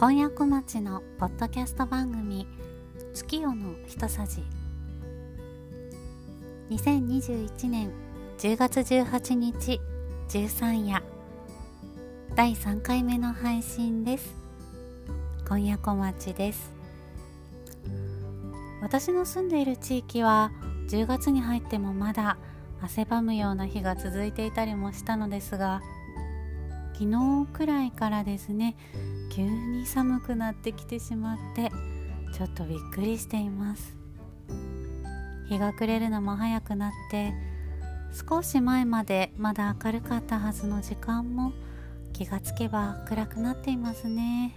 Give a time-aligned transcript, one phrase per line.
[0.00, 2.46] 今夜小町のポッドキャスト番組
[3.12, 4.42] 月夜の一さじ。
[6.70, 7.92] 2021年
[8.38, 9.78] 10月18日
[10.30, 11.02] 13夜。
[12.34, 14.34] 第3回目の配信です。
[15.46, 16.72] 今夜小町です。
[18.80, 20.50] 私の住んでいる地域は
[20.88, 22.38] 10月に入ってもまだ
[22.80, 25.82] 汗ばむような日が続いていたりもしたのですが
[26.94, 28.76] 昨日くらいからですね
[29.30, 31.70] 急に寒くなってきてしまって
[32.36, 33.96] ちょっとびっくりしています。
[35.48, 37.32] 日が暮れるのも早くなって
[38.28, 41.52] 少し前までまだ明るかったはずの時間も
[42.12, 44.56] 気がつけば暗くなっていますね。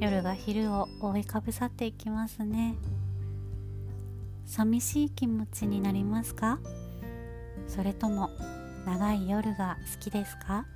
[0.00, 2.76] 夜が昼を覆いかぶさっていきますね。
[4.44, 6.58] 寂しい気持ちになりますか？
[7.66, 8.30] それとも
[8.86, 10.66] 長い夜が好きですか？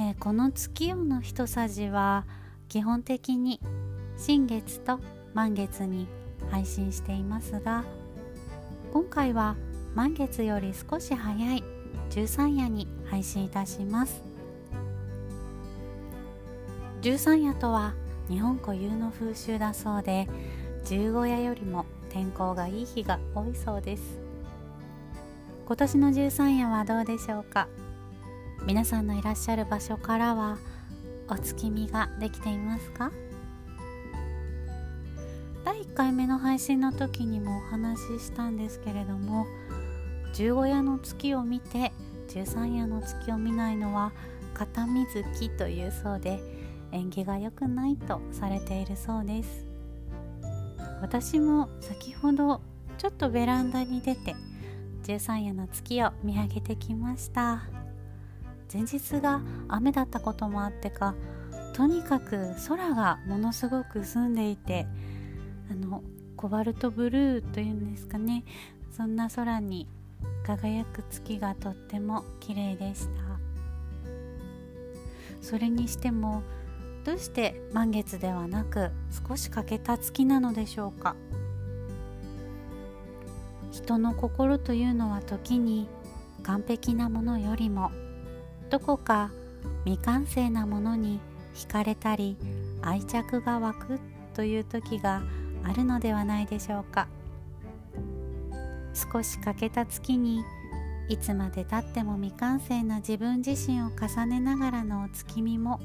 [0.00, 2.24] えー、この月夜の一さじは
[2.68, 3.60] 基本的に
[4.16, 5.00] 新月と
[5.34, 6.06] 満月に
[6.52, 7.84] 配信していますが
[8.92, 9.56] 今回は
[9.96, 11.64] 満月より少し早い
[12.10, 14.22] 13夜に配信いたします。
[17.02, 17.94] 13夜とは
[18.28, 20.28] 日本固有の風習だそうで
[20.84, 24.20] 15夜よりも天候がいい日が多いそうです。
[25.66, 27.66] 今年の13夜はどうでしょうか？
[28.68, 30.58] 皆さんのいらっしゃる場所からは
[31.26, 33.10] お月見ができていますか？
[35.64, 39.46] 第1回目の配信の時にもお話ししたんですけれども
[40.34, 41.92] 15夜の月を見て
[42.28, 44.12] 13夜の月を見ないのは
[44.52, 46.38] 片水木というそうで
[46.92, 49.64] 縁起が良くないとされているそうです。
[51.00, 52.60] 私も先ほど
[52.98, 54.36] ちょっとベランダに出て
[55.04, 57.62] 13夜の月を見上げてきました。
[58.72, 61.14] 前日が雨だったこともあってか
[61.72, 64.86] とにかく空がものすごく澄んでいて
[65.70, 66.02] あの
[66.36, 68.44] コバルトブルーというんですかね。
[68.90, 69.86] そんな空に
[70.44, 73.10] 輝く月がとっても綺麗でした。
[75.40, 76.42] それにしても
[77.04, 78.90] どうして満月ではなく
[79.28, 81.16] 少し欠けた月なのでしょうか。
[83.70, 85.88] 人の心というのは時に
[86.42, 87.90] 完璧なものよりも
[88.70, 89.30] どこか
[89.84, 91.20] 未完成なものに
[91.54, 92.36] 惹かれたり
[92.82, 94.00] 愛着が湧く
[94.34, 95.22] という時が
[95.64, 97.08] あるのではないでしょうか。
[98.94, 100.42] 少し欠けた月に
[101.08, 105.80] いつまでたっても未完成な自分自身を重ねながらのお月見も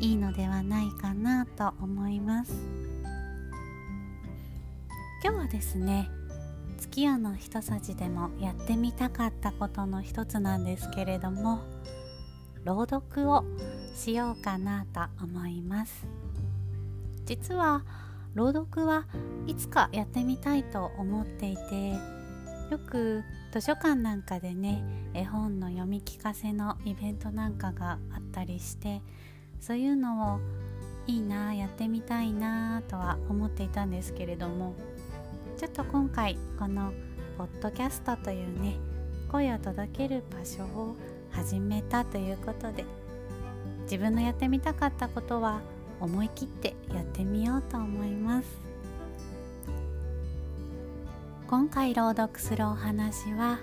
[0.00, 2.52] いいのではないかなと思います。
[5.24, 6.10] 今日はですね
[6.78, 11.60] 月夜の一さじでもやってみたかったことの一つなんですけれども
[12.64, 13.44] 朗読を
[13.94, 16.06] しようかなと思います。
[17.24, 17.84] 実は
[18.34, 19.06] 朗読は
[19.46, 21.90] いつかやってみたいと思っていて
[22.70, 24.82] よく図書館なんかでね
[25.14, 29.02] 絵本の読み聞かせのイベントなんかがあったりして
[29.60, 30.40] そういうのを
[31.06, 34.74] いいなやってみたいなとは思っていたんですけれども
[35.58, 36.92] ちょっと今回この
[37.36, 38.76] ポッドキャストというね
[39.30, 40.96] 声を届ける場所を
[41.32, 42.84] 始めたということで
[43.82, 45.60] 自分のやってみたかったことは
[46.00, 48.48] 思い切ってやってみようと思います。
[51.46, 53.58] 今回朗読するお話は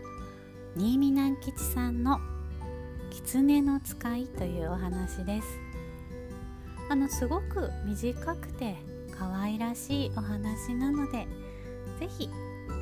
[0.76, 2.20] 新見南吉さんの
[3.10, 5.48] 「狐の使い」というお話です。
[6.90, 8.78] あのすごく短くて
[9.18, 11.28] 可愛らしいお話なので
[12.00, 12.30] 是非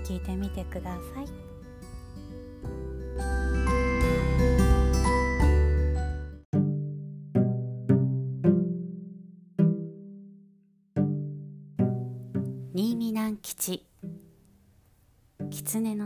[0.03, 1.47] 聞いてみてください。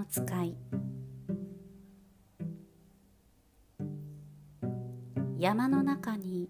[0.02, 0.58] の使い。
[5.38, 6.50] 山の中に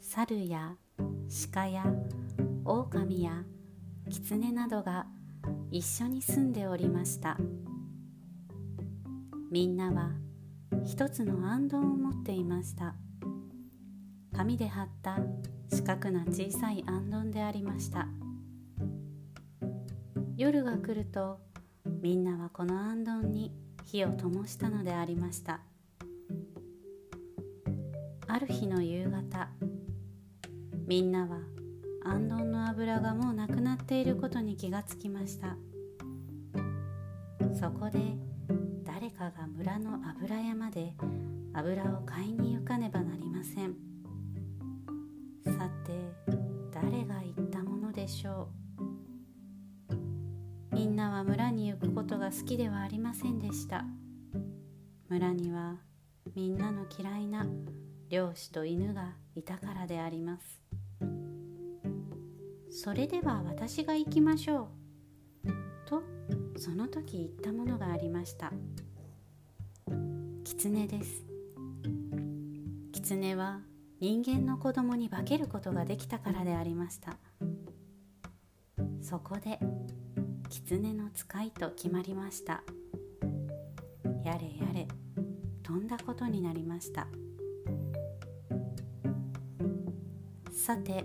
[0.00, 0.76] 猿や
[1.52, 1.84] 鹿や
[2.64, 3.42] 狼や
[4.08, 5.06] 狐などが
[5.70, 7.36] 一緒に住んでおりました。
[9.50, 10.12] みんなは
[10.84, 12.94] 一つの行灯を持っていました。
[14.36, 15.18] 紙で貼った
[15.68, 18.06] 四角な小さい行灯でありました。
[20.36, 21.47] 夜が来ると
[22.02, 23.52] みんなはこの行灯に
[23.84, 25.60] 火を灯したのでありました。
[28.26, 29.48] ある日の夕方
[30.86, 31.40] みんなは
[32.04, 35.56] 行灯の油がもうなくなっていることに気がつきました。
[37.58, 37.98] そこで
[38.84, 40.94] 誰かが村の油山で
[41.54, 43.27] 油を買いに行かねばなりません
[51.18, 53.84] は村に行くことが好きではありませんでした。
[55.08, 55.78] 村には
[56.36, 57.44] みんなの嫌いな
[58.08, 60.62] 漁師と犬がいたからであります。
[62.70, 64.68] それでは私が行きましょ
[65.44, 65.88] う。
[65.88, 66.04] と
[66.56, 68.52] その時言ったものがありました。
[70.44, 71.26] 狐です。
[72.92, 73.62] 狐は
[74.00, 77.18] 人間の子供に化けることができたからでありました。
[79.02, 79.58] そこで
[80.48, 82.62] 狐の使いと決まりました。
[84.24, 84.88] やれやれ
[85.62, 87.06] とんだことになりました。
[90.50, 91.04] さて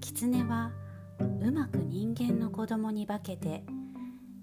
[0.00, 0.72] 狐は
[1.40, 3.62] うまく人間の子供に化けて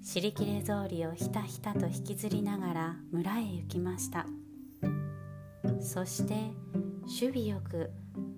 [0.01, 4.25] 尻切れ草履をひたひたと引きずりながら村へ行きました。
[5.81, 6.35] そして
[7.01, 7.89] 守備よく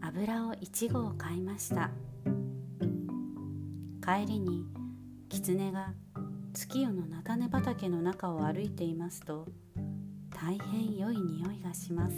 [0.01, 1.91] 油を1合買いました。
[4.01, 4.65] 帰りに
[5.31, 5.93] 狐が
[6.53, 9.47] 月夜の菜種畑の中を歩いていますと
[10.29, 12.15] 大変良い匂いがします。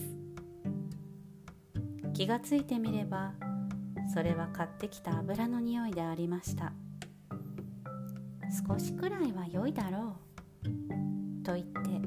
[2.16, 3.34] 気がついてみれば
[4.12, 6.74] それは買ってきた油の匂いでありました。
[8.68, 10.16] 少しくらいは良いだろ
[10.64, 11.44] う。
[11.44, 12.02] と言って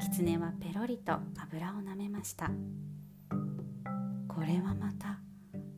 [0.00, 2.50] 狐はペロリと油をなめました。
[4.26, 5.20] これはまた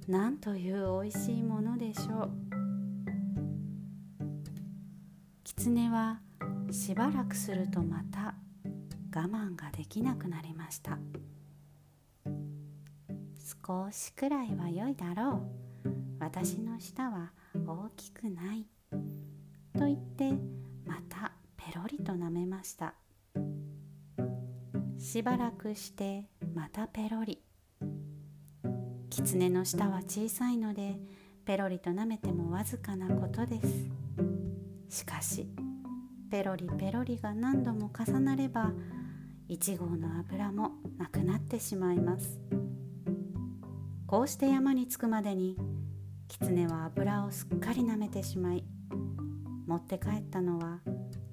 [0.06, 2.35] 何という美味しいものでしょう。
[5.66, 6.20] 狐は
[6.70, 8.36] しばらくするとまた
[9.12, 10.96] 我慢ができなくなりました。
[13.66, 15.42] 少しくらいは良いだろ
[15.84, 15.88] う。
[16.20, 17.32] 私の舌は
[17.66, 18.64] 大きくない。
[19.76, 20.30] と言って
[20.86, 22.94] またペロリと舐めました。
[24.98, 27.42] しばらくしてまたペロリ。
[29.10, 30.96] 狐の舌は小さいので
[31.44, 33.95] ペロリと舐めてもわずかなことです。
[34.96, 35.46] しかし
[36.30, 38.72] ペロリペロリが何度も重なれば
[39.50, 42.40] 1号の油もなくなってしまいます。
[44.06, 45.58] こうして山に着くまでに
[46.28, 48.64] 狐は油をすっかり舐めてしまい
[49.66, 50.80] 持って帰ったのは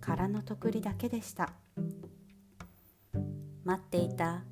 [0.02, 1.54] 空のとくりだけでした。
[3.64, 4.44] 待っていた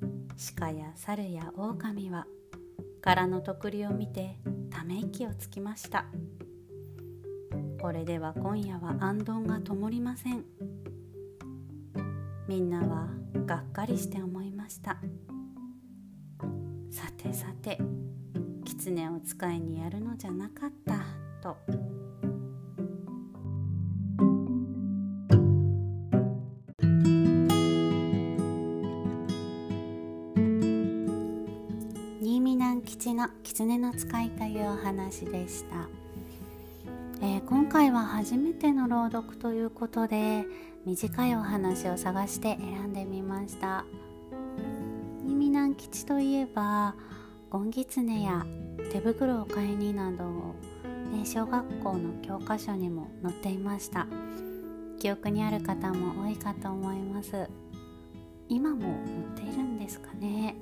[0.56, 2.26] 鹿や猿や狼は
[3.02, 4.38] 空のとくりを見て
[4.70, 6.06] ため息をつきました。
[7.82, 10.44] これでは今夜はあんどんがともりません。
[12.46, 13.08] みんなは
[13.44, 14.98] がっかりして思いました。
[16.92, 17.78] さてさて
[18.64, 21.02] 狐を使いにやるのじゃなかった
[21.42, 21.56] と。
[32.84, 35.88] 吉の狐の使いというお話でした、
[37.24, 40.44] えー、今回は初めての朗読ということで
[40.84, 43.84] 短いお話を探して選んでみました。
[45.24, 46.96] 新見南吉といえば
[47.48, 48.44] ゴンギツネや
[48.90, 50.24] 手袋を買いになど、
[51.12, 54.08] ね、小学校の教科書にも載っていました。
[54.98, 57.48] 記憶にある方も多いかと思います。
[58.48, 58.80] 今も
[59.36, 60.56] 載っているんですかね。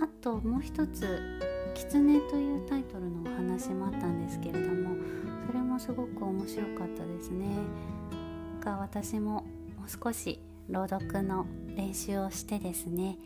[0.00, 1.40] あともう一つ
[1.78, 4.96] 「狐」というタイトルのお話もあったんですけれども
[5.46, 7.46] それもすごく面白かったですね。
[8.60, 9.44] が私も
[9.76, 13.16] もう少し朗読の練習をしてですね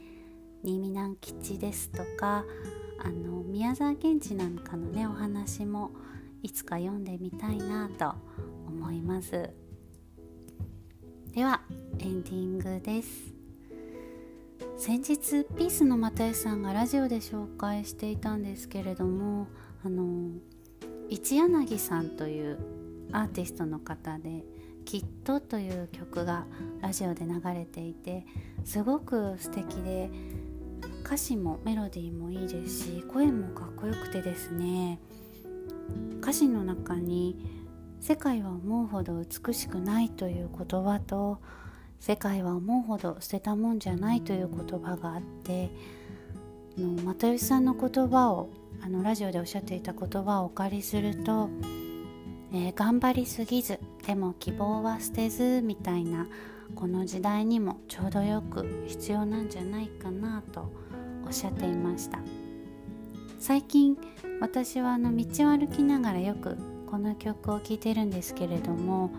[0.63, 2.45] 新見南吉ですとか
[2.99, 5.91] あの宮沢賢治なんかのねお話も
[6.43, 8.15] いつか読んでみたいなと
[8.69, 9.51] 思います。
[11.33, 11.63] では
[11.99, 13.32] エンディングです。
[14.85, 19.47] 先日ピースの又吉さんがラジオで紹介していたんですけれども
[19.85, 20.33] あの
[21.09, 22.59] 一柳さんという
[23.13, 24.45] アーティストの方で
[24.85, 26.47] 「きっと」という曲が
[26.81, 28.27] ラジオで流れていて
[28.65, 30.11] すごく素敵で
[31.05, 34.99] 歌詞もメロディーもいいですし声もかっこよくてですね
[36.21, 37.37] 歌詞の中に
[38.03, 41.39] 「世界は思うほど美しくない」という言葉と
[42.03, 45.71] 「世界は思うほど捨てたもんじゃないという言葉があって
[46.77, 51.49] の又吉さんの言葉をあのラジオでおっしゃっていた言葉をお借りすると、
[52.53, 56.27] えー、頑張りすぎずでも希望は捨てずみたいな
[56.75, 60.73] この時代にもちょうどよく必要なんじゃないかなと
[61.25, 62.19] おっしゃっていました。
[63.39, 63.97] 最近
[64.41, 66.57] 私はあの道を歩きながらよく
[66.91, 69.13] この曲を聴いてるんですけれども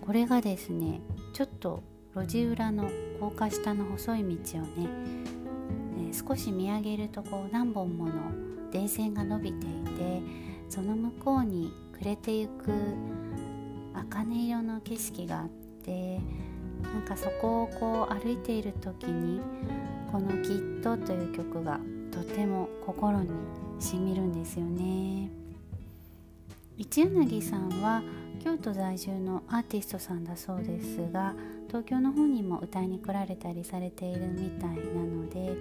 [0.00, 1.00] これがですね
[1.32, 1.82] ちょっと
[2.14, 4.88] 路地裏の高架下の細い道をね、
[6.10, 8.12] え、少し見上げるとこう何本もの
[8.70, 10.22] 電線が伸びていて
[10.68, 12.72] その向こうに暮れてゆく
[13.94, 15.46] 茜色の景色が
[15.84, 16.20] で
[16.82, 19.40] なんかそこをこう歩いている時に
[20.12, 21.80] この「きっと」という曲が
[22.12, 23.30] とても心に
[23.80, 25.30] しみるんですよね。
[26.76, 28.02] 一柳さんは
[28.42, 31.34] 京都在住のアーティストさんだそうですが
[31.74, 35.56] 東京の方にも歌いに来られたりされているみたいなので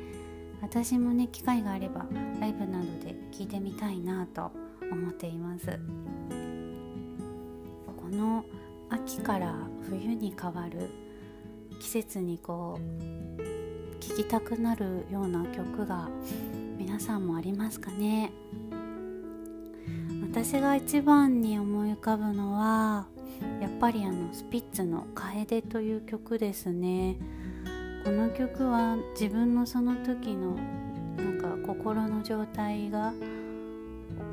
[0.62, 2.06] 私もね機会があれば
[2.40, 4.52] ライブなどで聴いてみたいなと
[4.92, 5.66] 思っています。
[7.98, 8.46] この
[8.92, 9.56] 秋から
[9.90, 10.92] 冬に変わる
[11.80, 16.12] 季節にこう聴きたくなるような曲が
[16.78, 18.32] 皆さんもありますかね？
[20.22, 23.08] 私が一番に思い浮かぶのは
[23.62, 27.18] やっぱりあのスピッツの「楓」という曲ですね。
[28.04, 30.58] この曲は自分のその時の
[31.16, 33.14] なんか心の状態が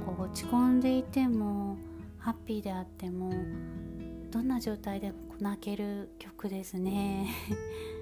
[0.04, 1.76] こう落ち込んでいても
[2.18, 3.32] ハッピーであっても
[4.30, 7.28] どんな状態で泣ける曲ですね。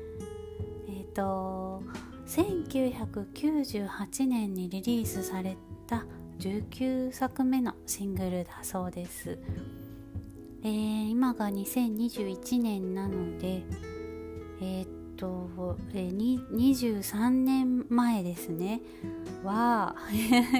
[0.88, 1.82] えっと
[2.26, 6.04] 1998年にリリースされた
[6.38, 9.38] 19作目のシングルだそうです、
[10.68, 13.64] えー、今が2021年なので
[14.60, 18.82] えー、っと、えー、23年前ですね。
[19.44, 19.96] は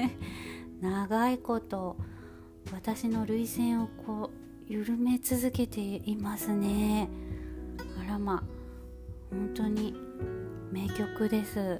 [0.81, 1.97] 長いこと
[2.71, 4.31] 私の涙腺をこ
[4.67, 7.09] う緩め続けていますね。
[8.01, 8.43] あらま。
[9.29, 9.93] 本当に
[10.71, 11.59] 名曲です。
[11.59, 11.79] はい。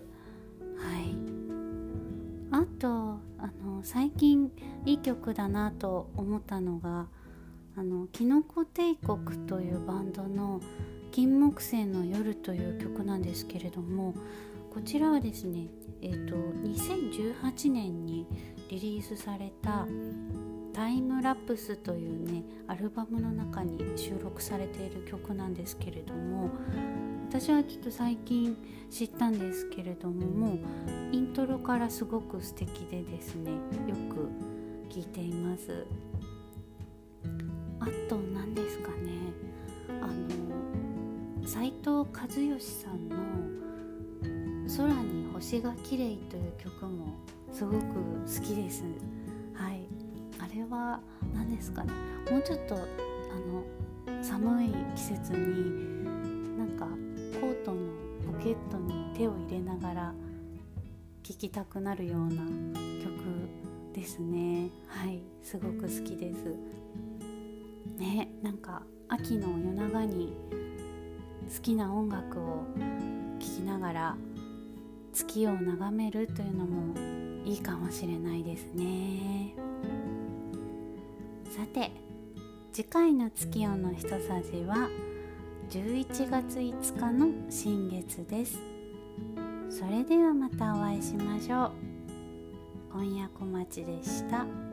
[2.51, 2.89] あと
[3.37, 4.51] あの最近
[4.85, 7.07] いい曲だなと思ったのが
[7.79, 10.59] あのキノコ帝国というバンドの
[11.11, 14.13] 金木犀の夜という曲なんですけれども
[14.69, 15.67] こちらはですね
[16.01, 18.27] えっ、ー、と2018年に
[18.67, 19.87] リリースされた
[20.73, 26.49] タイムラプスというねアルバムの中に収録されている曲なんですけれども
[27.29, 28.57] 私はちょっと最近
[28.89, 30.59] 知ったんですけれども
[31.13, 33.51] イントロからすごく素敵でですね
[33.87, 34.29] よく
[34.93, 36.08] 聴いています。
[37.79, 39.11] あと何ですかね。
[40.01, 43.15] あの斉藤和義さんの
[44.77, 47.07] 「空に星が綺麗という曲も
[47.51, 48.83] すごく好きです。
[49.53, 49.87] はい。
[50.37, 51.01] あれは
[51.33, 51.91] 何ですかね。
[52.29, 56.85] もうちょっとあの寒い季節になんか
[57.41, 57.79] コートの
[58.31, 60.13] ポケットに手を入れながら
[61.23, 62.43] 聴きたくなるような
[63.03, 63.49] 曲
[63.93, 64.69] ですね。
[64.87, 65.19] はい。
[65.41, 66.55] すごく好きです。
[67.99, 70.33] ねなんか秋の夜長に
[71.55, 72.65] 好きな音楽を
[73.39, 74.17] 聴きながら
[75.13, 76.95] 月を眺めるというのも
[77.45, 79.53] いいかもしれないですね。
[81.49, 81.91] さて
[82.71, 84.89] 次回の月夜の一さじは
[85.69, 88.57] 「11月5日の新月です。
[89.69, 91.71] それではまたお会いしましょう。
[92.91, 94.68] 今夜小町でした。